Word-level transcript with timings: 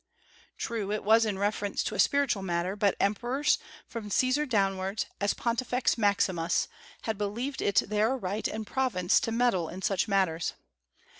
True, 0.57 0.91
it 0.91 1.03
was 1.03 1.27
in 1.27 1.37
reference 1.37 1.83
to 1.83 1.93
a 1.93 1.99
spiritual 1.99 2.41
matter, 2.41 2.75
but 2.75 2.95
emperors, 2.99 3.59
from 3.87 4.09
Caesar 4.09 4.47
downwards, 4.47 5.05
as 5.19 5.35
Pontifex 5.35 5.95
Maximus, 5.95 6.67
had 7.03 7.19
believed 7.19 7.61
it 7.61 7.83
their 7.85 8.17
right 8.17 8.47
and 8.47 8.65
province 8.65 9.19
to 9.19 9.31
meddle 9.31 9.69
in 9.69 9.83
such 9.83 10.07
matters. 10.07 10.53